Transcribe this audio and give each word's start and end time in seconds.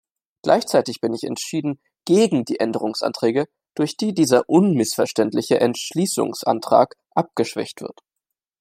Gleichzeitig 0.41 0.99
bin 0.99 1.13
ich 1.13 1.21
entschieden 1.25 1.79
gegen 2.05 2.43
die 2.43 2.59
Änderungsanträge, 2.59 3.47
durch 3.75 3.97
die 3.97 4.15
dieser 4.15 4.49
unmissverständliche 4.49 5.59
Entschließungsantrag 5.61 6.95
abgeschwächt 7.13 7.81
wird. 7.81 7.99